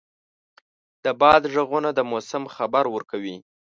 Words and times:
د 1.03 1.05
باد 1.21 1.41
ږغونه 1.53 1.89
د 1.97 1.99
موسم 2.11 2.43
خبر 2.55 2.85
ورکوي. 2.95 3.35